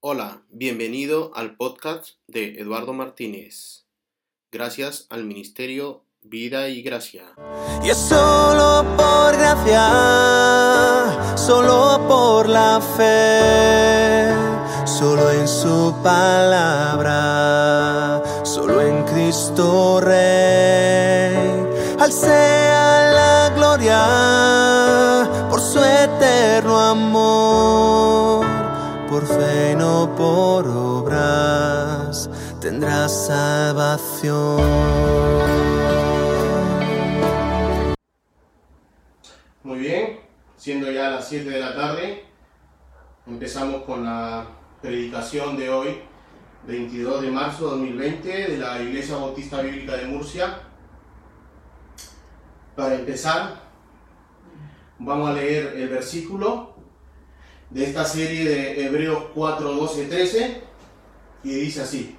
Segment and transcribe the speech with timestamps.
[0.00, 3.84] Hola, bienvenido al podcast de Eduardo Martínez.
[4.52, 7.24] Gracias al Ministerio Vida y Gracia.
[7.82, 9.76] Y es solo por gracia,
[11.36, 14.28] solo por la fe,
[14.86, 17.02] solo en su palabra,
[18.44, 21.34] solo en Cristo Rey.
[21.98, 27.57] Al sea la gloria por su eterno amor,
[29.28, 34.62] fe no por obras, tendrás salvación.
[39.62, 40.20] Muy bien,
[40.56, 42.24] siendo ya las 7 de la tarde,
[43.26, 44.46] empezamos con la
[44.80, 46.00] predicación de hoy,
[46.66, 50.62] 22 de marzo de 2020, de la Iglesia Bautista Bíblica de Murcia.
[52.74, 53.60] Para empezar,
[54.98, 56.77] vamos a leer el versículo
[57.70, 60.62] de esta serie de Hebreos 4, 12, 13,
[61.44, 62.16] y dice así.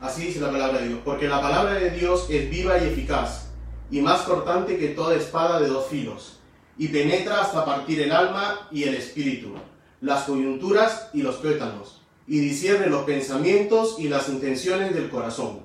[0.00, 3.50] Así dice la palabra de Dios, porque la palabra de Dios es viva y eficaz,
[3.90, 6.40] y más cortante que toda espada de dos filos,
[6.78, 9.54] y penetra hasta partir el alma y el espíritu,
[10.00, 15.60] las coyunturas y los tuétanos, y discierne los pensamientos y las intenciones del corazón.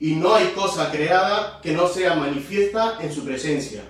[0.00, 3.82] Y no hay cosa creada que no sea manifiesta en su presencia.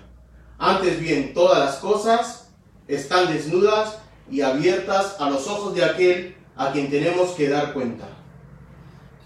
[0.58, 2.50] Antes bien, todas las cosas
[2.88, 3.98] están desnudas
[4.30, 8.08] y abiertas a los ojos de aquel a quien tenemos que dar cuenta.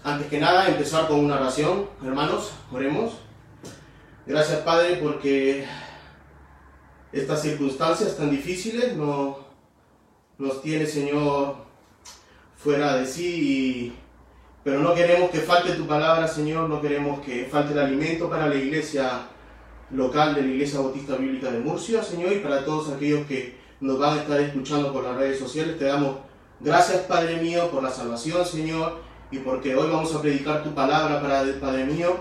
[0.03, 1.87] Antes que nada, empezar con una oración.
[2.03, 3.13] Hermanos, oremos.
[4.25, 5.65] Gracias, Padre, porque
[7.11, 9.39] estas circunstancias tan difíciles no,
[10.37, 11.55] nos tiene, Señor,
[12.57, 13.93] fuera de sí.
[14.63, 16.69] pero no queremos que falte tu palabra, Señor.
[16.69, 19.27] No queremos que falte el alimento para la iglesia
[19.91, 23.99] local de la Iglesia Bautista Bíblica de Murcia, Señor, y para todos aquellos que nos
[23.99, 25.77] van a estar escuchando por las redes sociales.
[25.77, 26.15] Te damos
[26.61, 31.21] gracias, Padre mío, por la salvación, Señor, y porque hoy vamos a predicar tu palabra,
[31.21, 32.15] para Padre mío.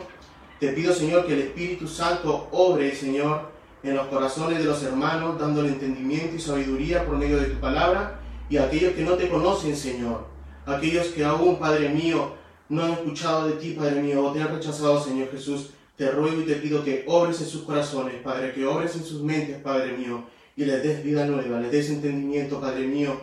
[0.58, 3.52] Te pido, Señor, que el Espíritu Santo obre, Señor,
[3.84, 8.20] en los corazones de los hermanos, dándole entendimiento y sabiduría por medio de tu palabra,
[8.50, 10.26] y a aquellos que no te conocen, Señor,
[10.66, 12.32] aquellos que aún, Padre mío,
[12.68, 16.40] no han escuchado de ti, Padre mío, o te han rechazado, Señor Jesús, te ruego
[16.40, 19.96] y te pido que obres en sus corazones, Padre, que obres en sus mentes, Padre
[19.96, 20.24] mío,
[20.62, 23.20] y les des vida nueva, les des entendimiento, Padre mío,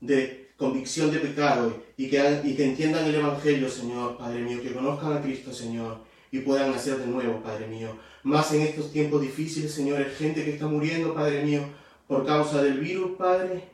[0.00, 4.72] de convicción de pecado y que, y que entiendan el Evangelio, Señor, Padre mío, que
[4.72, 5.98] conozcan a Cristo, Señor,
[6.30, 7.96] y puedan nacer de nuevo, Padre mío.
[8.22, 11.62] Más en estos tiempos difíciles, Señor, hay gente que está muriendo, Padre mío,
[12.06, 13.64] por causa del virus, Padre,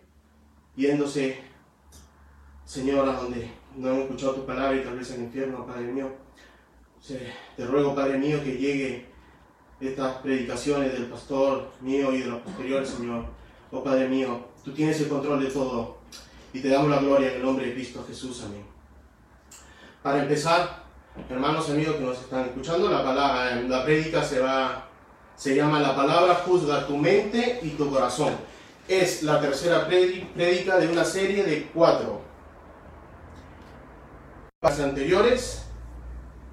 [0.76, 1.38] yéndose,
[2.64, 6.10] Señor, a donde no han escuchado tu palabra y tal vez al infierno, Padre mío.
[7.56, 9.06] Te ruego, Padre mío, que llegue
[9.80, 13.24] estas predicaciones del pastor mío y de los posteriores, Señor.
[13.70, 15.98] Oh Padre mío, tú tienes el control de todo
[16.52, 18.42] y te damos la gloria en el nombre de Cristo Jesús.
[18.44, 18.64] Amén.
[20.02, 20.84] Para empezar,
[21.28, 24.88] hermanos amigos que nos están escuchando, la, palabra, la prédica se, va,
[25.36, 28.34] se llama La palabra juzga tu mente y tu corazón.
[28.88, 32.22] Es la tercera prédi- prédica de una serie de cuatro.
[34.62, 35.67] Las anteriores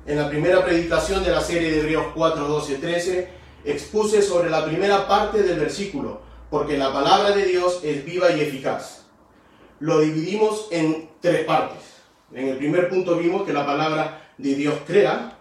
[0.05, 3.29] en la primera predicación de la serie de Hebreos 4, 12, 13,
[3.65, 6.21] expuse sobre la primera parte del versículo,
[6.51, 9.05] porque la palabra de Dios es viva y eficaz.
[9.79, 11.79] Lo dividimos en tres partes.
[12.33, 15.39] En el primer punto vimos que la palabra de Dios crea,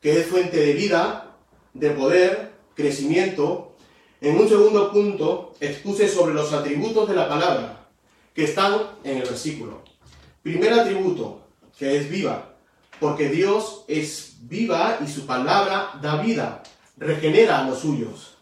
[0.00, 1.36] que es fuente de vida,
[1.72, 3.76] de poder, crecimiento.
[4.20, 7.86] En un segundo punto expuse sobre los atributos de la palabra,
[8.34, 9.82] que están en el versículo.
[10.42, 11.42] Primer atributo,
[11.78, 12.49] que es viva,
[13.00, 16.62] porque Dios es viva y su palabra da vida,
[16.96, 18.36] regenera a los suyos.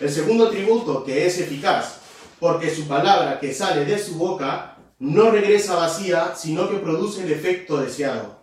[0.00, 2.00] El segundo atributo, que es eficaz,
[2.40, 7.32] porque su palabra que sale de su boca no regresa vacía, sino que produce el
[7.32, 8.38] efecto deseado.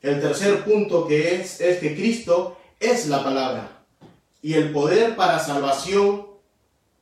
[0.00, 3.84] El tercer punto que es, es que Cristo es la palabra
[4.42, 6.26] y el poder para salvación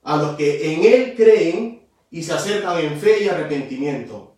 [0.03, 4.37] a los que en Él creen y se acercan en fe y arrepentimiento,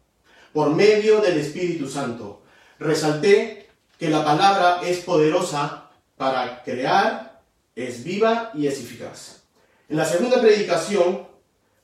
[0.53, 2.40] por medio del Espíritu Santo.
[2.81, 3.69] Resalté
[3.99, 7.43] que la palabra es poderosa para crear,
[7.77, 9.43] es viva y es eficaz.
[9.91, 11.29] En la segunda predicación,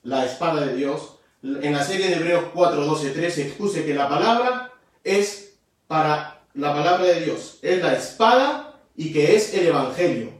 [0.02, 4.08] la espada de Dios, en la serie de Hebreos 4, 12, 13, expuse que la
[4.08, 4.72] palabra
[5.04, 10.32] es para la palabra de Dios, es la espada y que es el Evangelio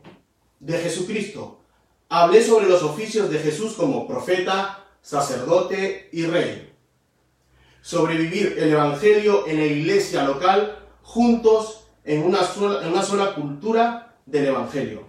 [0.59, 1.61] de Jesucristo.
[2.09, 6.73] Hablé sobre los oficios de Jesús como profeta, sacerdote y rey.
[7.87, 13.33] Sobre vivir el Evangelio en la iglesia local juntos en una sola, en una sola
[13.33, 15.05] cultura del Evangelio.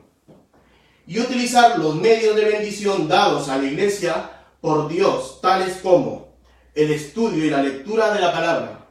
[1.07, 4.29] Y utilizar los medios de bendición dados a la iglesia
[4.61, 6.35] por Dios, tales como
[6.75, 8.85] el estudio y la lectura de la palabra,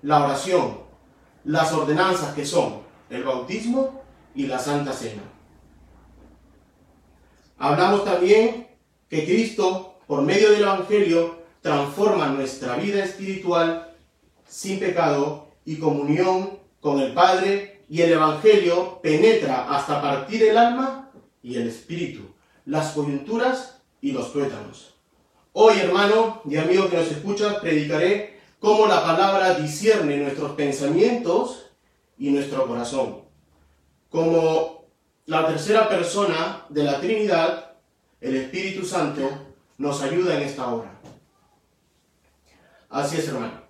[0.00, 0.78] la oración,
[1.44, 2.80] las ordenanzas que son
[3.10, 4.04] el bautismo
[4.34, 5.24] y la Santa Cena.
[7.58, 8.68] Hablamos también
[9.10, 13.94] que Cristo, por medio del Evangelio, transforma nuestra vida espiritual
[14.46, 21.10] sin pecado y comunión con el Padre y el Evangelio penetra hasta partir el alma
[21.42, 22.34] y el espíritu,
[22.66, 24.94] las coyunturas y los tuétanos.
[25.52, 31.66] Hoy, hermano y amigo que nos escuchas, predicaré cómo la palabra discierne nuestros pensamientos
[32.18, 33.22] y nuestro corazón.
[34.10, 34.84] Como
[35.26, 37.72] la tercera persona de la Trinidad,
[38.20, 39.30] el Espíritu Santo,
[39.78, 40.92] nos ayuda en esta obra.
[42.92, 43.62] Así es, hermano.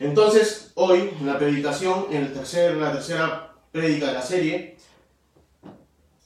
[0.00, 4.76] Entonces, hoy, en la predicación, en el tercer, la tercera prédica de la serie,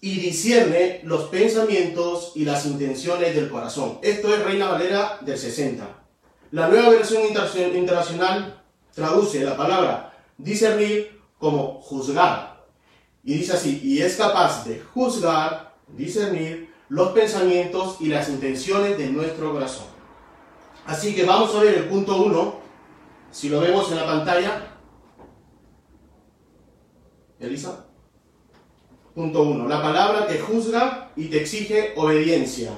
[0.00, 3.99] y discierne los pensamientos y las intenciones del corazón.
[4.00, 5.87] Esto es Reina Valera del 60.
[6.53, 7.23] La nueva versión
[7.75, 8.62] internacional
[8.95, 12.65] traduce la palabra discernir como juzgar.
[13.25, 19.09] Y dice así, y es capaz de juzgar, discernir los pensamientos y las intenciones de
[19.09, 19.98] nuestro corazón.
[20.88, 22.55] Así que vamos a ver el punto 1,
[23.31, 24.69] si lo vemos en la pantalla.
[27.38, 27.85] Elisa.
[29.14, 29.69] Punto 1.
[29.69, 32.70] La palabra te juzga y te exige obediencia.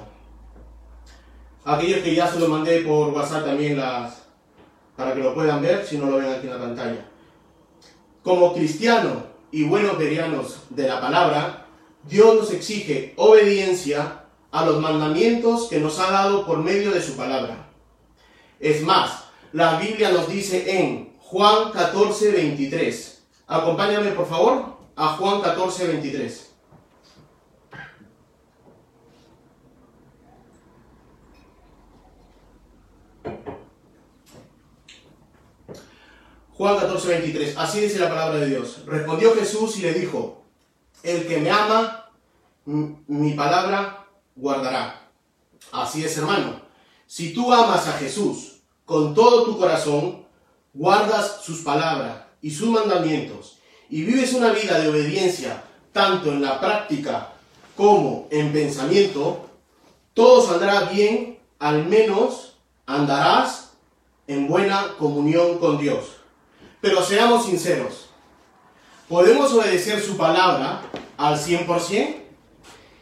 [1.65, 4.25] Aquellos que ya se lo mandé por WhatsApp también las,
[4.97, 7.07] para que lo puedan ver, si no lo ven aquí en la pantalla.
[8.25, 9.19] Como cristianos
[9.53, 11.69] y buenos verianos de la palabra,
[12.09, 17.17] Dios nos exige obediencia a los mandamientos que nos ha dado por medio de su
[17.17, 17.70] palabra.
[18.61, 23.23] Es más, la Biblia nos dice en Juan 14, 23.
[23.47, 26.51] Acompáñame por favor a Juan 14, 23.
[36.53, 37.57] Juan 14, 23.
[37.57, 38.85] Así dice la palabra de Dios.
[38.85, 40.45] Respondió Jesús y le dijo,
[41.03, 42.11] el que me ama,
[42.67, 45.09] mi palabra guardará.
[45.73, 46.61] Así es, hermano.
[47.07, 48.50] Si tú amas a Jesús
[48.91, 50.27] con todo tu corazón,
[50.75, 53.59] guardas sus palabras y sus mandamientos
[53.89, 57.35] y vives una vida de obediencia, tanto en la práctica
[57.77, 59.47] como en pensamiento,
[60.13, 63.75] todo saldrá bien, al menos andarás
[64.27, 66.07] en buena comunión con Dios.
[66.81, 68.09] Pero seamos sinceros,
[69.09, 70.83] ¿podemos obedecer su palabra
[71.17, 72.17] al 100%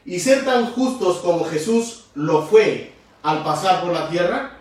[0.05, 2.93] y ser tan justos como Jesús lo fue
[3.23, 4.57] al pasar por la tierra?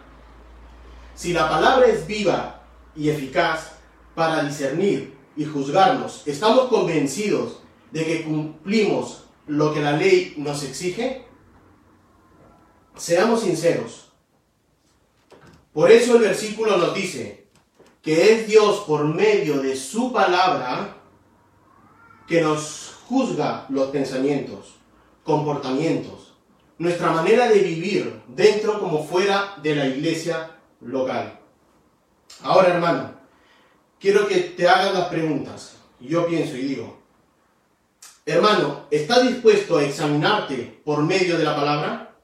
[1.18, 2.62] Si la palabra es viva
[2.96, 3.72] y eficaz
[4.14, 7.58] para discernir y juzgarnos, ¿estamos convencidos
[7.92, 11.26] de que cumplimos lo que la ley nos exige?
[12.96, 14.12] Seamos sinceros.
[15.74, 17.48] Por eso el versículo nos dice
[18.04, 20.98] que es Dios por medio de su palabra
[22.28, 24.76] que nos juzga los pensamientos,
[25.24, 26.36] comportamientos,
[26.78, 30.52] nuestra manera de vivir dentro como fuera de la iglesia
[30.82, 31.40] local.
[32.44, 33.14] Ahora, hermano,
[34.00, 35.78] quiero que te hagas las preguntas.
[36.00, 37.00] Yo pienso y digo,
[38.26, 42.16] hermano, ¿estás dispuesto a examinarte por medio de la palabra?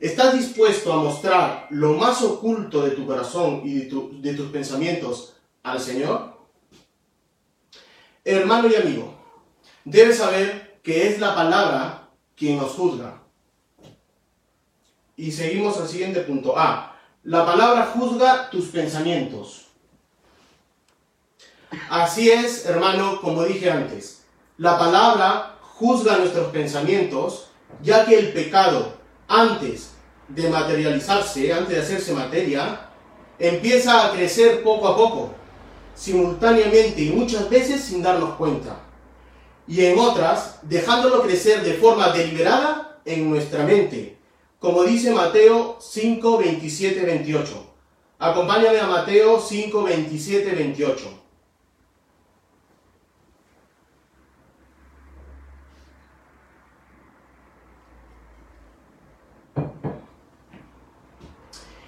[0.00, 5.34] ¿Estás dispuesto a mostrar lo más oculto de tu corazón y de, tus pensamientos
[5.64, 6.38] al Señor?
[8.24, 9.14] Hermano y amigo,
[9.84, 13.22] debes saber que es la palabra quien nos juzga.
[15.16, 16.56] Y seguimos al siguiente punto.
[16.56, 16.87] A.
[17.28, 19.66] La palabra juzga tus pensamientos.
[21.90, 24.24] Así es, hermano, como dije antes,
[24.56, 27.50] la palabra juzga nuestros pensamientos,
[27.82, 28.94] ya que el pecado,
[29.28, 29.90] antes
[30.28, 32.88] de materializarse, antes de hacerse materia,
[33.38, 35.34] empieza a crecer poco a poco,
[35.94, 38.80] simultáneamente y muchas veces sin darnos cuenta.
[39.66, 44.17] Y en otras, dejándolo crecer de forma deliberada en nuestra mente,
[44.58, 47.66] como dice Mateo 5, 27, 28.
[48.18, 51.18] Acompáñame a Mateo 5, 27, 28.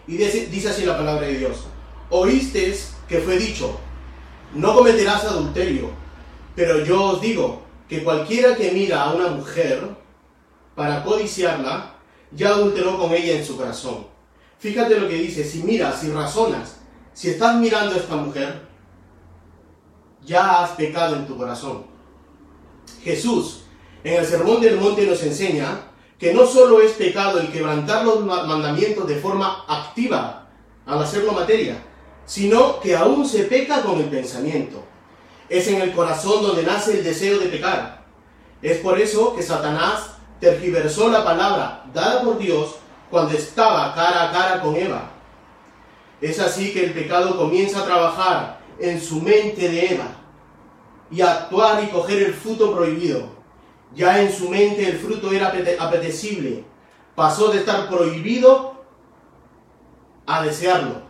[0.06, 1.66] Y dice, así la palabra de Dios.
[2.10, 2.76] Oíste
[3.08, 3.78] que fue dicho,
[4.54, 5.90] no cometerás adulterio,
[6.56, 9.88] pero yo os digo que cualquiera que mira a una mujer
[10.74, 11.94] para codiciarla,
[12.32, 14.06] ya adulteró con ella en su corazón.
[14.58, 16.76] Fíjate lo que dice, si miras, si razonas,
[17.12, 18.68] si estás mirando a esta mujer,
[20.24, 21.84] ya has pecado en tu corazón.
[23.02, 23.62] Jesús
[24.04, 25.82] en el Sermón del Monte nos enseña
[26.18, 30.48] que no solo es pecado el quebrantar los mandamientos de forma activa
[30.86, 31.82] al hacerlo materia,
[32.26, 34.84] sino que aún se peca con el pensamiento.
[35.48, 38.04] Es en el corazón donde nace el deseo de pecar.
[38.62, 42.76] Es por eso que Satanás tergiversó la palabra dada por Dios
[43.10, 45.10] cuando estaba cara a cara con Eva.
[46.20, 50.06] Es así que el pecado comienza a trabajar en su mente de Eva
[51.10, 53.40] y a actuar y coger el fruto prohibido.
[53.94, 56.64] Ya en su mente el fruto era apetecible.
[57.14, 58.84] Pasó de estar prohibido
[60.26, 61.02] a desearlo.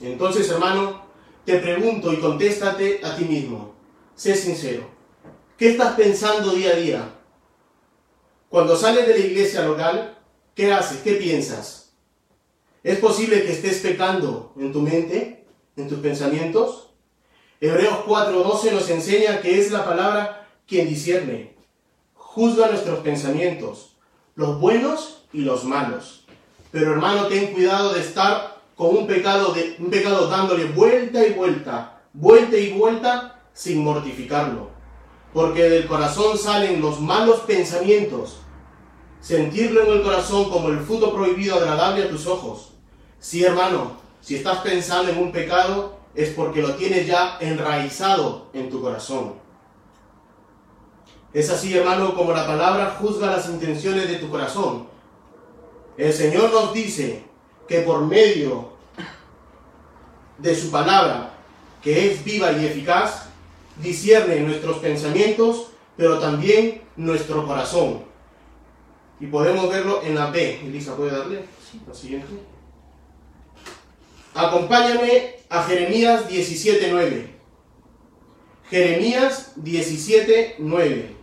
[0.00, 1.06] Entonces, hermano,
[1.44, 3.74] te pregunto y contéstate a ti mismo.
[4.14, 4.88] Sé sincero.
[5.56, 7.15] ¿Qué estás pensando día a día?
[8.48, 10.16] Cuando sales de la iglesia local,
[10.54, 10.98] ¿qué haces?
[11.02, 11.92] ¿Qué piensas?
[12.84, 15.44] ¿Es posible que estés pecando en tu mente,
[15.76, 16.90] en tus pensamientos?
[17.60, 21.56] Hebreos 4:12 nos enseña que es la palabra quien discierne,
[22.14, 23.96] juzga nuestros pensamientos,
[24.36, 26.24] los buenos y los malos.
[26.70, 32.02] Pero hermano, ten cuidado de estar con un pecado, un pecado dándole vuelta y vuelta,
[32.12, 34.75] vuelta y vuelta sin mortificarlo.
[35.36, 38.38] Porque del corazón salen los malos pensamientos.
[39.20, 42.70] Sentirlo en el corazón como el fruto prohibido agradable a tus ojos.
[43.20, 48.70] Sí, hermano, si estás pensando en un pecado, es porque lo tienes ya enraizado en
[48.70, 49.34] tu corazón.
[51.34, 54.86] Es así, hermano, como la palabra juzga las intenciones de tu corazón.
[55.98, 57.24] El Señor nos dice
[57.68, 58.70] que por medio
[60.38, 61.34] de su palabra,
[61.82, 63.25] que es viva y eficaz,
[63.82, 68.04] discierne nuestros pensamientos, pero también nuestro corazón.
[69.20, 70.60] Y podemos verlo en la B.
[70.60, 71.44] Elisa, ¿puede darle?
[71.86, 72.28] La siguiente.
[74.34, 77.26] Acompáñame a Jeremías 17.9.
[78.68, 81.16] Jeremías 17.9.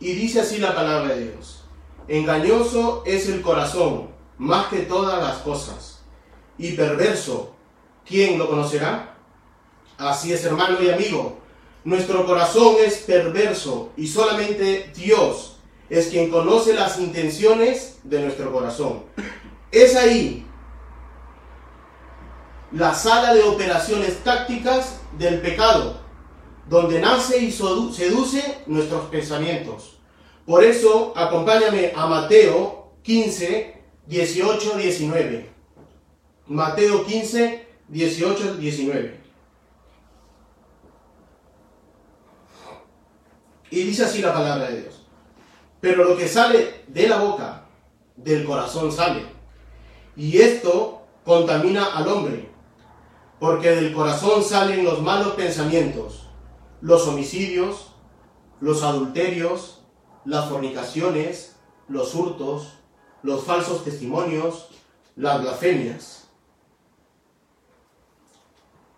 [0.00, 1.64] Y dice así la palabra de Dios.
[2.08, 6.02] Engañoso es el corazón, más que todas las cosas.
[6.58, 7.54] Y perverso,
[8.04, 9.11] ¿quién lo conocerá?
[10.02, 11.38] Así es, hermano y amigo.
[11.84, 19.04] Nuestro corazón es perverso y solamente Dios es quien conoce las intenciones de nuestro corazón.
[19.70, 20.44] Es ahí
[22.72, 26.00] la sala de operaciones tácticas del pecado,
[26.68, 30.00] donde nace y seduce nuestros pensamientos.
[30.44, 35.50] Por eso, acompáñame a Mateo 15, 18, 19.
[36.48, 39.21] Mateo 15, 18, 19.
[43.72, 45.02] Y dice así la palabra de Dios.
[45.80, 47.64] Pero lo que sale de la boca,
[48.16, 49.24] del corazón sale.
[50.14, 52.50] Y esto contamina al hombre
[53.40, 56.28] porque del corazón salen los malos pensamientos,
[56.82, 57.94] los homicidios,
[58.60, 59.80] los adulterios,
[60.26, 61.56] las fornicaciones,
[61.88, 62.74] los hurtos,
[63.22, 64.68] los falsos testimonios,
[65.16, 66.28] las blasfemias.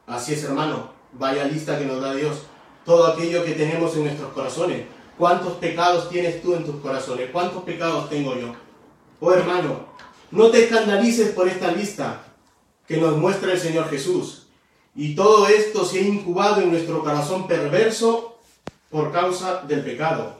[0.08, 2.42] Así es, hermano, vaya lista que nos da Dios.
[2.84, 4.86] Todo aquello que tenemos en nuestros corazones.
[5.18, 7.30] ¿Cuántos pecados tienes tú en tus corazones?
[7.30, 8.54] ¿Cuántos pecados tengo yo?
[9.20, 9.86] Oh hermano,
[10.30, 12.24] no te escandalices por esta lista
[12.86, 14.46] que nos muestra el Señor Jesús.
[14.94, 18.38] Y todo esto se ha incubado en nuestro corazón perverso
[18.90, 20.36] por causa del pecado.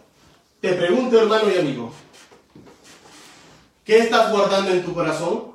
[0.61, 1.93] Te pregunto, hermano y amigo,
[3.85, 5.55] ¿qué estás guardando en tu corazón?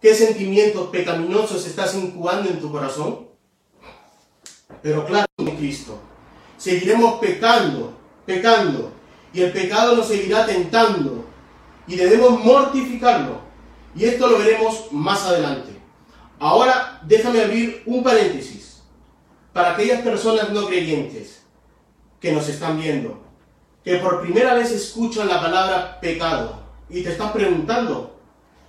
[0.00, 3.28] ¿Qué sentimientos pecaminosos estás incubando en tu corazón?
[4.82, 5.26] Pero claro,
[5.62, 6.00] Cristo.
[6.58, 8.92] Seguiremos pecando, pecando,
[9.32, 11.24] y el pecado nos seguirá tentando,
[11.86, 13.40] y debemos mortificarlo.
[13.94, 15.70] Y esto lo veremos más adelante.
[16.40, 18.82] Ahora déjame abrir un paréntesis
[19.52, 21.44] para aquellas personas no creyentes
[22.18, 23.22] que nos están viendo,
[23.84, 28.18] que por primera vez escuchan la palabra pecado y te están preguntando,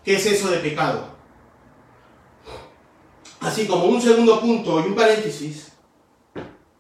[0.04, 1.08] ¿qué es eso de pecado?
[3.40, 5.73] Así como un segundo punto y un paréntesis,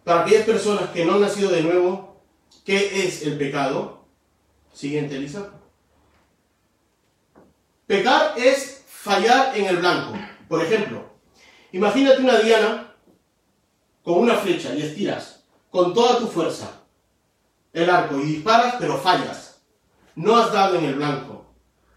[0.03, 2.21] para aquellas personas que no han nacido de nuevo,
[2.65, 4.05] ¿qué es el pecado?
[4.73, 5.51] Siguiente, Elisa.
[7.87, 10.13] Pecar es fallar en el blanco.
[10.47, 11.03] Por ejemplo,
[11.71, 12.95] imagínate una diana
[14.03, 16.83] con una flecha y estiras con toda tu fuerza
[17.73, 19.61] el arco y disparas, pero fallas.
[20.15, 21.47] No has dado en el blanco.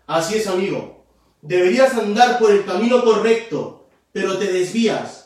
[0.07, 1.05] Así es, amigo.
[1.43, 5.26] Deberías andar por el camino correcto, pero te desvías.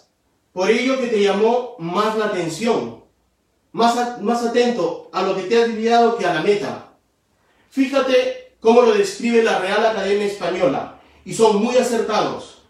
[0.52, 3.04] Por ello que te llamó más la atención.
[3.72, 6.88] Más, más atento a lo que te has desviado que a la meta.
[7.70, 12.62] Fíjate cómo lo describe la Real Academia Española, y son muy acertados.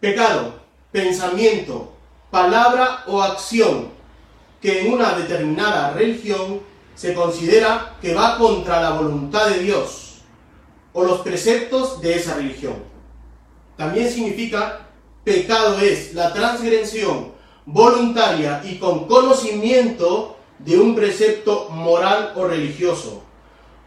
[0.00, 0.54] Pecado,
[0.90, 1.92] pensamiento,
[2.30, 3.88] palabra o acción
[4.60, 6.60] que en una determinada religión
[6.94, 10.22] se considera que va contra la voluntad de Dios
[10.92, 12.94] o los preceptos de esa religión.
[13.76, 14.83] también significa
[15.24, 17.32] pecado es la transgresión
[17.66, 23.22] voluntaria y con conocimiento de un precepto moral o religioso.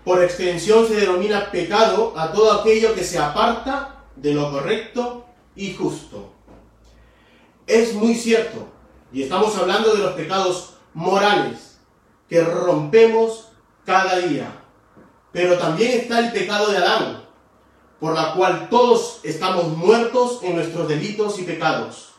[0.04, 5.26] Por extensión se denomina pecado a todo aquello que se aparta de lo correcto
[5.56, 6.32] y justo.
[7.66, 8.68] Es muy cierto,
[9.12, 11.80] y estamos hablando de los pecados morales
[12.30, 13.50] que rompemos
[13.86, 14.64] cada día.
[15.32, 17.27] Pero también está el pecado de Adán,
[18.00, 22.14] por la cual todos estamos muertos en nuestros delitos y pecados.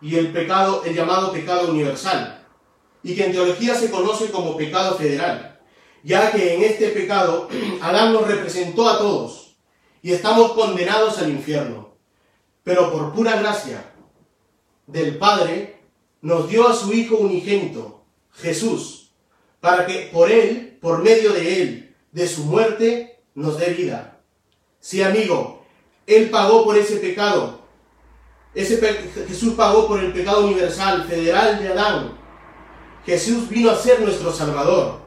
[0.00, 2.46] Y el pecado, el llamado pecado universal,
[3.02, 5.60] y que en teología se conoce como pecado federal,
[6.02, 7.48] ya que en este pecado
[7.80, 9.56] Adán nos representó a todos
[10.02, 11.96] y estamos condenados al infierno.
[12.64, 13.92] Pero por pura gracia
[14.86, 15.80] del Padre
[16.20, 19.12] nos dio a su Hijo unigénito, Jesús,
[19.60, 24.17] para que por Él, por medio de Él, de su muerte, nos dé vida.
[24.80, 25.64] Sí, amigo,
[26.06, 27.60] Él pagó por ese pecado.
[28.54, 28.78] Ese
[29.28, 32.18] Jesús pagó por el pecado universal, federal de Adán.
[33.04, 35.00] Jesús vino a ser nuestro Salvador.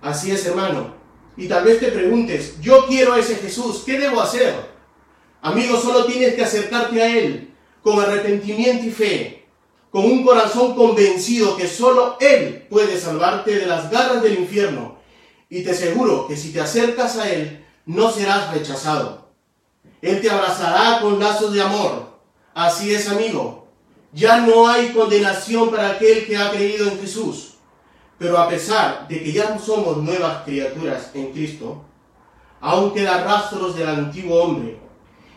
[0.00, 0.94] Así es, hermano.
[1.36, 4.54] Y tal vez te preguntes, yo quiero a ese Jesús, ¿qué debo hacer?
[5.40, 9.44] Amigo, solo tienes que acercarte a Él con arrepentimiento y fe,
[9.90, 14.98] con un corazón convencido que solo Él puede salvarte de las garras del infierno.
[15.48, 19.28] Y te aseguro que si te acercas a Él, no serás rechazado.
[20.00, 22.18] Él te abrazará con lazos de amor.
[22.54, 23.68] Así es, amigo.
[24.12, 27.54] Ya no hay condenación para aquel que ha creído en Jesús.
[28.18, 31.82] Pero a pesar de que ya somos nuevas criaturas en Cristo,
[32.60, 34.78] aún quedan rastros del antiguo hombre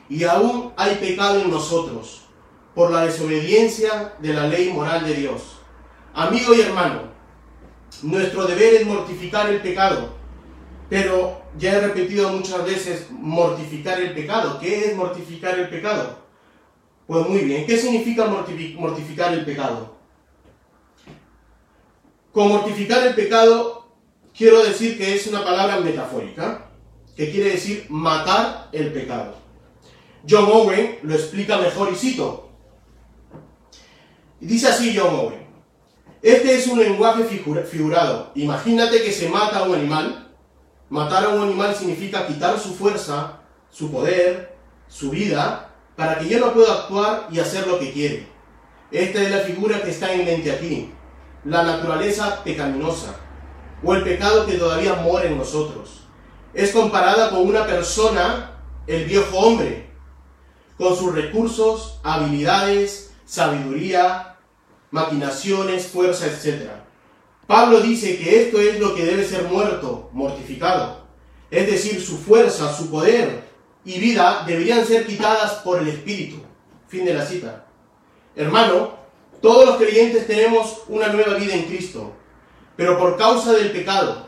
[0.10, 2.22] y aún hay pecado en nosotros
[2.76, 5.42] por la desobediencia de la ley moral de Dios.
[6.14, 7.04] Amigo y hermano,
[8.04, 10.10] nuestro deber es mortificar el pecado,
[10.90, 14.60] pero ya he repetido muchas veces mortificar el pecado.
[14.60, 16.20] ¿Qué es mortificar el pecado?
[17.08, 19.96] Pues muy bien, ¿qué significa mortificar el pecado?
[22.32, 23.88] Con mortificar el pecado
[24.38, 26.70] quiero decir que es una palabra metafórica,
[27.16, 29.36] que quiere decir matar el pecado.
[30.28, 32.50] John Owen lo explica mejor y cito.
[34.40, 35.46] Dice así John Owen.
[36.22, 38.32] Este es un lenguaje figurado.
[38.36, 40.25] Imagínate que se mata a un animal.
[40.90, 43.40] Matar a un animal significa quitar su fuerza,
[43.72, 44.56] su poder,
[44.88, 48.28] su vida, para que yo no pueda actuar y hacer lo que quiere.
[48.92, 50.94] Esta es la figura que está en mente aquí.
[51.44, 53.16] La naturaleza pecaminosa,
[53.84, 56.02] o el pecado que todavía mora en nosotros.
[56.54, 58.52] Es comparada con una persona,
[58.88, 59.90] el viejo hombre,
[60.78, 64.36] con sus recursos, habilidades, sabiduría,
[64.92, 66.70] maquinaciones, fuerza, etc.
[67.48, 71.06] Pablo dice que esto es lo que debe ser muerto, mortificado.
[71.52, 73.44] Es decir, su fuerza, su poder
[73.84, 76.38] y vida deberían ser quitadas por el Espíritu.
[76.88, 77.68] Fin de la cita.
[78.36, 78.96] Hermano,
[79.42, 82.14] todos los creyentes tenemos una nueva vida en Cristo,
[82.76, 84.28] pero por causa del pecado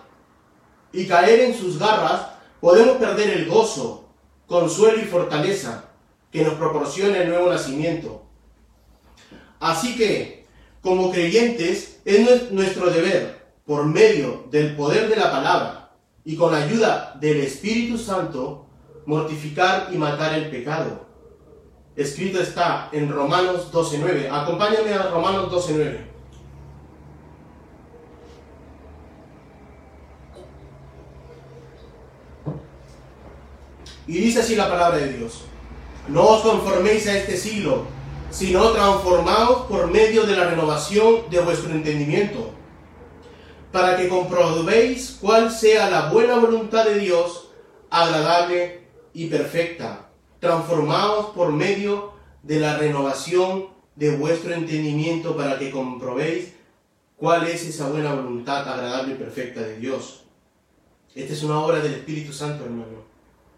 [0.93, 2.27] y caer en sus garras,
[2.61, 4.09] podemos perder el gozo,
[4.45, 5.85] consuelo y fortaleza
[6.31, 8.23] que nos proporciona el nuevo nacimiento.
[9.59, 10.45] Así que,
[10.81, 15.91] como creyentes, es nuestro deber, por medio del poder de la palabra
[16.23, 18.65] y con la ayuda del Espíritu Santo,
[19.05, 21.05] mortificar y matar el pecado.
[21.97, 24.29] Escrito está en Romanos 12.9.
[24.31, 25.97] Acompáñame a Romanos 12.9.
[34.07, 35.43] Y dice así la palabra de Dios.
[36.07, 37.85] No os conforméis a este siglo,
[38.37, 42.51] sino transformaos por medio de la renovación de vuestro entendimiento,
[43.71, 47.49] para que comprobéis cuál sea la buena voluntad de Dios,
[47.89, 50.11] agradable y perfecta.
[50.39, 56.53] Transformaos por medio de la renovación de vuestro entendimiento, para que comprobéis
[57.15, 60.25] cuál es esa buena voluntad agradable y perfecta de Dios.
[61.15, 63.01] Esta es una obra del Espíritu Santo, hermano,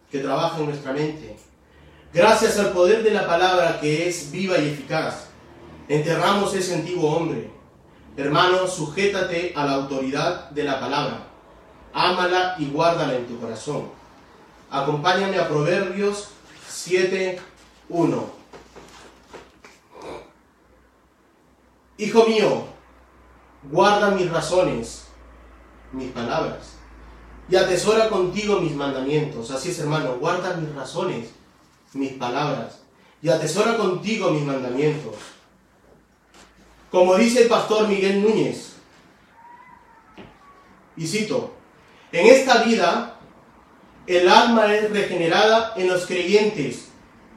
[0.09, 1.35] que trabaja en nuestra mente
[2.11, 5.27] Gracias al poder de la palabra que es viva y eficaz,
[5.87, 7.51] enterramos ese antiguo hombre.
[8.17, 11.27] Hermano, sujétate a la autoridad de la palabra.
[11.93, 13.89] Ámala y guárdala en tu corazón.
[14.71, 16.29] Acompáñame a Proverbios
[16.67, 17.39] 7,
[17.89, 18.29] 1.
[21.99, 22.63] Hijo mío,
[23.69, 25.05] guarda mis razones,
[25.91, 26.73] mis palabras,
[27.49, 29.51] y atesora contigo mis mandamientos.
[29.51, 31.38] Así es, hermano, guarda mis razones
[31.93, 32.79] mis palabras
[33.21, 35.15] y atesora contigo mis mandamientos.
[36.91, 38.73] Como dice el pastor Miguel Núñez,
[40.97, 41.53] y cito,
[42.11, 43.19] en esta vida
[44.07, 46.89] el alma es regenerada en los creyentes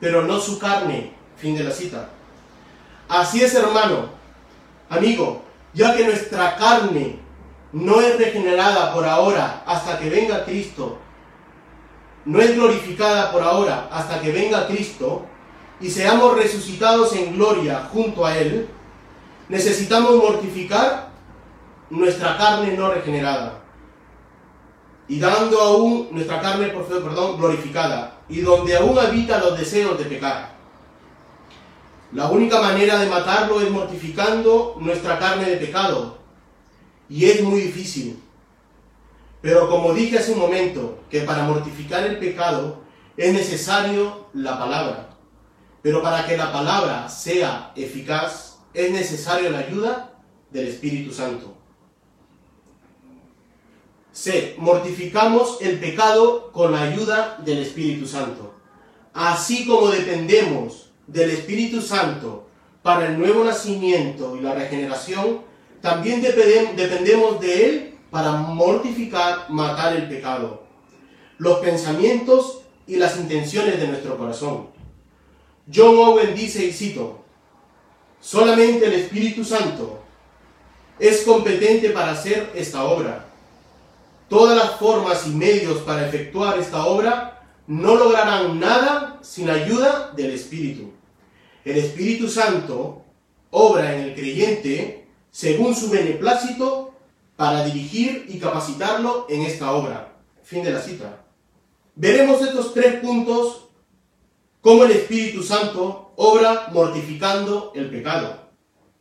[0.02, 1.12] pero no su carne.
[1.36, 2.08] Fin de la cita.
[3.08, 4.08] Así es, hermano,
[4.90, 7.20] amigo, ya que nuestra carne
[7.72, 10.98] no es regenerada por ahora hasta que venga Cristo,
[12.24, 15.26] no es glorificada por ahora hasta que venga Cristo
[15.80, 18.68] y seamos resucitados en gloria junto a Él,
[19.48, 21.11] necesitamos mortificar
[21.90, 23.62] nuestra carne no regenerada
[25.08, 30.52] y dando aún nuestra carne, perdón, glorificada y donde aún habitan los deseos de pecar.
[32.12, 36.18] La única manera de matarlo es mortificando nuestra carne de pecado.
[37.08, 38.22] Y es muy difícil.
[39.42, 42.83] Pero como dije hace un momento, que para mortificar el pecado
[43.16, 45.11] es necesario la palabra.
[45.83, 50.14] Pero para que la palabra sea eficaz, es necesario la ayuda
[50.50, 51.55] del Espíritu Santo.
[54.12, 54.55] C.
[54.59, 58.55] Mortificamos el pecado con la ayuda del Espíritu Santo.
[59.12, 62.46] Así como dependemos del Espíritu Santo
[62.83, 65.42] para el nuevo nacimiento y la regeneración,
[65.81, 70.64] también dependemos de Él para mortificar, matar el pecado,
[71.38, 74.66] los pensamientos y las intenciones de nuestro corazón.
[75.75, 77.25] John Owen dice, y cito,
[78.20, 80.03] solamente el Espíritu Santo
[80.98, 83.29] es competente para hacer esta obra.
[84.29, 90.33] Todas las formas y medios para efectuar esta obra no lograrán nada sin ayuda del
[90.33, 90.92] Espíritu.
[91.64, 93.05] El Espíritu Santo
[93.51, 96.91] obra en el creyente según su beneplácito
[97.37, 100.16] para dirigir y capacitarlo en esta obra.
[100.42, 101.25] Fin de la cita.
[101.95, 103.68] Veremos estos tres puntos
[104.61, 108.49] cómo el Espíritu Santo obra mortificando el pecado.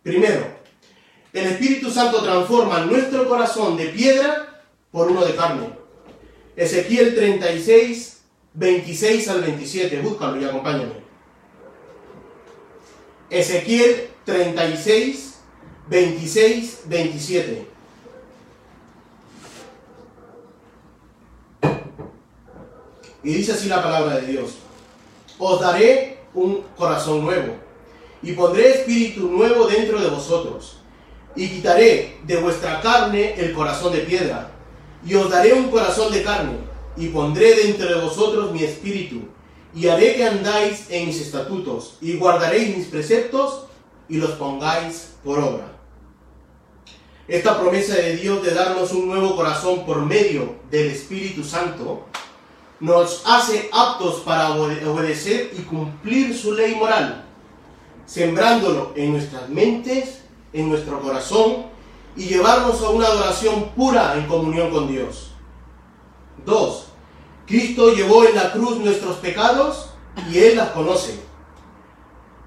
[0.03, 0.45] Primero,
[1.33, 5.69] el Espíritu Santo transforma nuestro corazón de piedra por uno de carne.
[6.55, 8.21] Ezequiel 36,
[8.53, 10.01] 26 al 27.
[10.01, 11.01] Búscalo y acompáñame.
[13.29, 15.35] Ezequiel 36,
[15.87, 17.70] 26, 27.
[23.23, 24.55] Y dice así la palabra de Dios.
[25.37, 27.55] Os daré un corazón nuevo
[28.23, 30.77] y pondré espíritu nuevo dentro de vosotros
[31.35, 34.51] y quitaré de vuestra carne el corazón de piedra
[35.05, 36.57] y os daré un corazón de carne
[36.95, 39.21] y pondré dentro de vosotros mi espíritu
[39.73, 43.67] y haré que andáis en mis estatutos, y guardaréis mis preceptos,
[44.09, 45.77] y los pongáis por obra.
[47.27, 52.05] Esta promesa de Dios de darnos un nuevo corazón por medio del Espíritu Santo,
[52.81, 57.23] nos hace aptos para obedecer y cumplir su ley moral,
[58.05, 61.67] sembrándolo en nuestras mentes, en nuestro corazón,
[62.17, 65.31] y llevarnos a una adoración pura en comunión con Dios.
[66.45, 66.87] 2
[67.45, 69.89] Cristo llevó en la cruz nuestros pecados
[70.31, 71.19] y Él las conoce.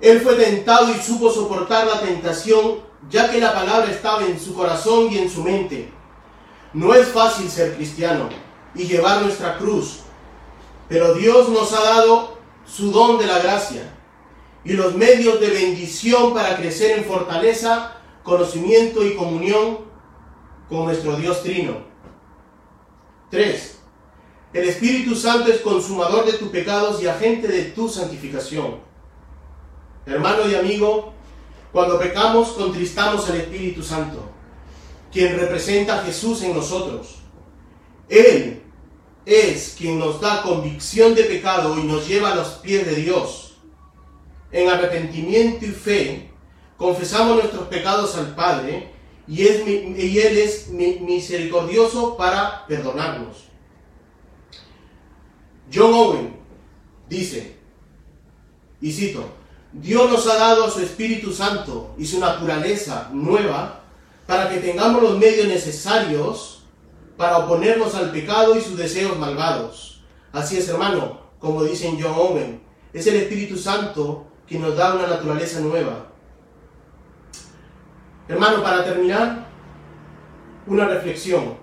[0.00, 4.54] Él fue tentado y supo soportar la tentación, ya que la palabra estaba en su
[4.54, 5.92] corazón y en su mente.
[6.72, 8.30] No es fácil ser cristiano
[8.74, 10.03] y llevar nuestra cruz,
[10.88, 13.94] pero Dios nos ha dado su don de la gracia
[14.64, 19.78] y los medios de bendición para crecer en fortaleza, conocimiento y comunión
[20.68, 21.84] con nuestro Dios Trino.
[23.30, 23.78] 3.
[24.54, 28.78] El Espíritu Santo es consumador de tus pecados y agente de tu santificación.
[30.06, 31.12] Hermano y amigo,
[31.72, 34.30] cuando pecamos contristamos al Espíritu Santo,
[35.12, 37.16] quien representa a Jesús en nosotros.
[38.08, 38.63] Él
[39.26, 43.54] es quien nos da convicción de pecado y nos lleva a los pies de Dios.
[44.52, 46.30] En arrepentimiento y fe,
[46.76, 48.90] confesamos nuestros pecados al Padre
[49.26, 53.44] y, Él es misericordioso para perdonarnos.
[55.72, 56.36] John Owen
[57.08, 57.56] dice,
[58.80, 59.24] y cito,
[59.72, 63.82] Dios nos ha dado su Espíritu Santo y su naturaleza nueva
[64.26, 66.63] para que tengamos los medios necesarios
[67.16, 70.02] para oponernos al pecado y sus deseos malvados.
[70.32, 75.06] Así es, hermano, como dicen John Owen, es el Espíritu Santo que nos da una
[75.06, 76.06] naturaleza nueva.
[78.28, 79.46] Hermano, para terminar,
[80.66, 81.56] una reflexión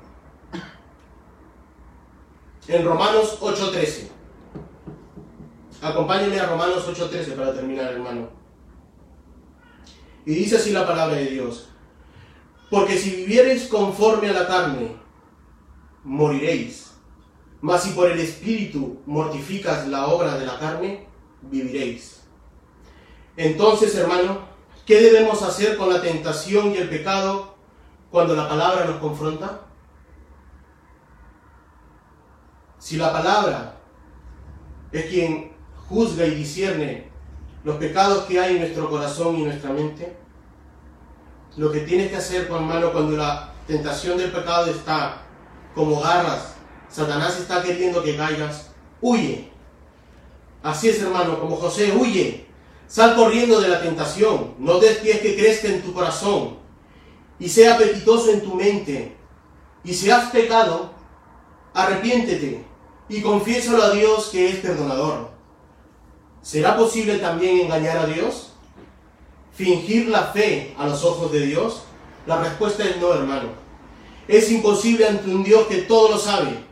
[2.68, 4.10] en Romanos 8.13.
[5.82, 8.30] Acompáñenme a Romanos 8.13 para terminar, hermano.
[10.26, 11.70] Y dice así la palabra de Dios.
[12.70, 15.01] Porque si viviereis conforme a la carne,
[16.04, 16.92] moriréis.
[17.62, 21.08] Mas si por el Espíritu mortificas la obra de la carne,
[21.42, 22.22] viviréis.
[23.38, 24.40] Entonces, hermano,
[24.86, 27.56] ¿qué debemos hacer con la tentación y el pecado
[28.10, 29.62] cuando la palabra nos confronta?
[32.80, 33.78] Si la palabra
[34.92, 35.54] es quien
[35.88, 37.12] juzga y discierne
[37.64, 40.16] los pecados que hay en nuestro corazón y nuestra mente.
[41.58, 45.22] Lo que tienes que hacer, hermano, cuando la tentación del pecado está
[45.76, 46.56] como garras,
[46.90, 49.50] Satanás está queriendo que caigas, huye.
[50.64, 52.46] Así es, hermano, como José, huye.
[52.88, 54.54] Sal corriendo de la tentación.
[54.60, 56.58] No des que crezca en tu corazón
[57.40, 59.16] y sea apetitoso en tu mente.
[59.84, 60.92] Y si has pecado,
[61.74, 62.64] arrepiéntete
[63.10, 65.32] y confiésalo a Dios que es perdonador.
[66.42, 68.54] ¿Será posible también engañar a Dios?
[69.54, 71.82] ¿Fingir la fe a los ojos de Dios?
[72.28, 73.61] La respuesta es no, hermano.
[74.28, 76.64] Es imposible ante un Dios que todo lo sabe,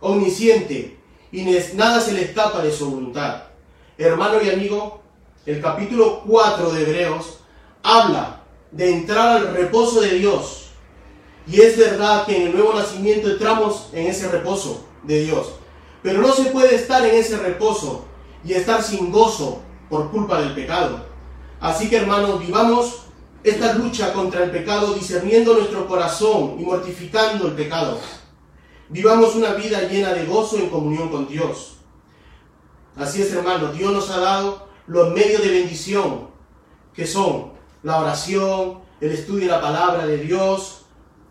[0.00, 0.98] omnisciente,
[1.32, 1.42] y
[1.74, 3.44] nada se le escapa de su voluntad.
[3.98, 5.02] Hermano y amigo,
[5.44, 7.40] el capítulo 4 de Hebreos
[7.82, 10.70] habla de entrar al reposo de Dios.
[11.46, 15.52] Y es verdad que en el nuevo nacimiento entramos en ese reposo de Dios.
[16.02, 18.04] Pero no se puede estar en ese reposo
[18.44, 21.06] y estar sin gozo por culpa del pecado.
[21.60, 23.05] Así que hermanos, vivamos
[23.50, 27.98] esta lucha contra el pecado discerniendo nuestro corazón y mortificando el pecado.
[28.88, 31.76] Vivamos una vida llena de gozo en comunión con Dios.
[32.96, 36.28] Así es, hermanos, Dios nos ha dado los medios de bendición,
[36.92, 37.52] que son
[37.84, 40.82] la oración, el estudio de la palabra de Dios,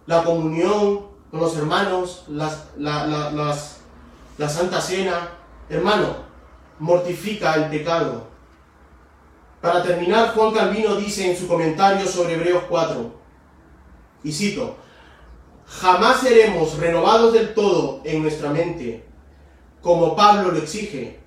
[0.06, 5.32] la comunión con los hermanos, las, la Santa Cena.
[5.70, 6.16] Hermano,
[6.80, 8.35] mortifica el pecado.
[9.66, 13.12] Para terminar, Juan Calvino dice en su comentario sobre Hebreos 4,
[14.24, 14.76] y cito,
[15.66, 19.04] jamás seremos renovados del todo en nuestra mente,
[19.82, 21.20] como Pablo lo exige,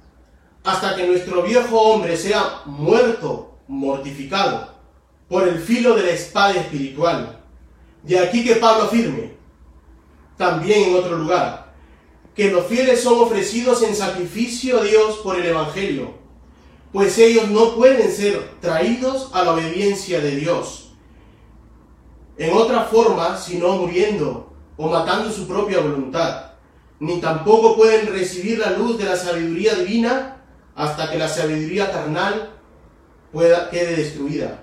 [0.62, 4.72] hasta que nuestro viejo hombre sea muerto, mortificado,
[5.28, 7.40] por el filo de la espada espiritual.
[8.04, 9.32] De aquí que Pablo afirme,
[10.36, 11.72] también en otro lugar,
[12.36, 16.27] que los fieles son ofrecidos en sacrificio a Dios por el Evangelio,
[16.92, 20.92] pues ellos no pueden ser traídos a la obediencia de Dios.
[22.36, 26.52] En otra forma, sino muriendo o matando su propia voluntad,
[27.00, 30.42] ni tampoco pueden recibir la luz de la sabiduría divina
[30.74, 32.50] hasta que la sabiduría carnal
[33.32, 34.62] pueda, quede destruida.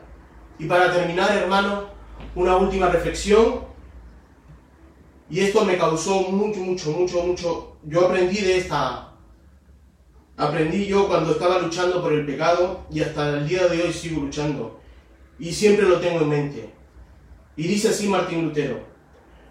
[0.58, 1.90] Y para terminar, hermano,
[2.34, 3.66] una última reflexión
[5.30, 7.78] y esto me causó mucho, mucho, mucho, mucho.
[7.84, 9.15] Yo aprendí de esta.
[10.38, 14.22] Aprendí yo cuando estaba luchando por el pecado y hasta el día de hoy sigo
[14.22, 14.82] luchando.
[15.40, 16.74] Y siempre lo tengo en mente.
[17.56, 18.80] Y dice así Martín Lutero.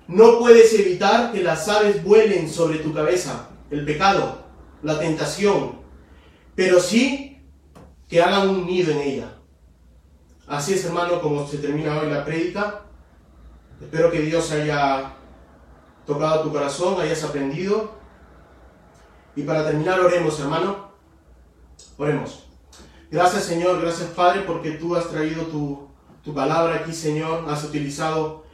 [0.07, 4.45] No puedes evitar que las aves vuelen sobre tu cabeza, el pecado,
[4.83, 5.81] la tentación,
[6.55, 7.43] pero sí
[8.07, 9.35] que hagan un nido en ella.
[10.47, 12.83] Así es, hermano, como se termina hoy la prédica.
[13.81, 15.15] Espero que Dios haya
[16.07, 17.95] tocado tu corazón, hayas aprendido.
[19.37, 20.89] Y para terminar, oremos, hermano.
[21.99, 22.45] Oremos.
[23.11, 27.45] Gracias, Señor, gracias, Padre, porque tú has traído tu, palabra aquí, Señor.
[27.49, 28.45] Has utilizado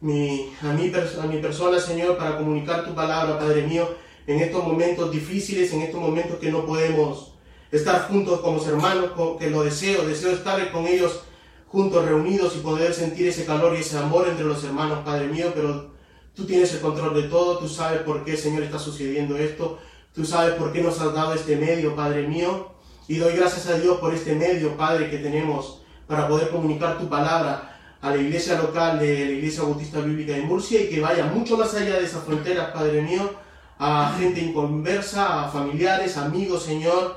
[0.00, 3.88] mi, a, mi, a mi persona, Señor, para comunicar tu palabra, Padre mío,
[4.26, 7.34] en estos momentos difíciles, en estos momentos que no podemos
[7.70, 11.22] estar juntos como hermanos, que lo deseo, deseo estar con ellos
[11.68, 15.52] juntos, reunidos y poder sentir ese calor y ese amor entre los hermanos, Padre mío,
[15.54, 15.90] pero
[16.34, 19.78] Tú tienes el control de todo, tú sabes por qué, Señor, está sucediendo esto.
[20.14, 22.72] Tú sabes por qué nos has dado este medio, Padre mío.
[23.08, 27.08] Y doy gracias a Dios por este medio, Padre, que tenemos para poder comunicar tu
[27.08, 31.26] palabra a la iglesia local de la Iglesia Bautista Bíblica de Murcia y que vaya
[31.26, 33.30] mucho más allá de esas fronteras, Padre mío,
[33.78, 37.16] a gente inconversa, a familiares, amigos, Señor.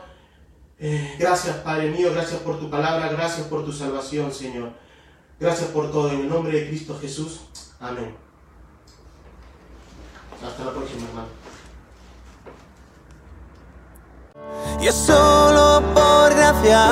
[0.80, 4.72] Eh, gracias, Padre mío, gracias por tu palabra, gracias por tu salvación, Señor.
[5.40, 6.12] Gracias por todo.
[6.12, 7.42] En el nombre de Cristo Jesús.
[7.80, 8.16] Amén.
[10.46, 11.43] Hasta la próxima, hermano.
[14.82, 16.84] Y es solo por gracia,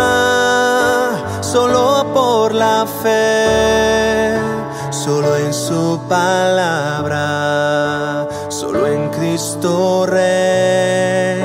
[1.41, 4.39] solo por la fe,
[4.91, 7.17] solo en su palabra,
[8.49, 11.41] solo en Cristo Rey.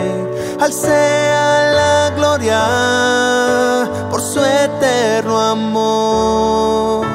[0.61, 7.07] Al sea la gloria por su eterno amor,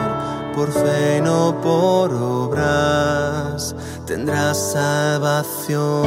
[0.55, 3.75] por fe no por obras
[4.05, 6.05] tendrás salvación.